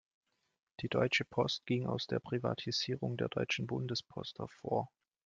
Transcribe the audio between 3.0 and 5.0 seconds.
der Deutschen Bundespost hervor.